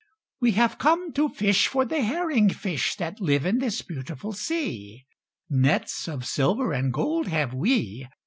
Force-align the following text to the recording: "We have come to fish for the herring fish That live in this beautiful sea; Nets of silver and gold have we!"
"We 0.39 0.53
have 0.53 0.79
come 0.79 1.13
to 1.13 1.29
fish 1.29 1.67
for 1.67 1.85
the 1.85 2.01
herring 2.01 2.49
fish 2.49 2.95
That 2.95 3.21
live 3.21 3.45
in 3.45 3.59
this 3.59 3.83
beautiful 3.83 4.33
sea; 4.33 5.05
Nets 5.47 6.07
of 6.07 6.25
silver 6.25 6.71
and 6.73 6.91
gold 6.91 7.27
have 7.27 7.53
we!" 7.53 8.07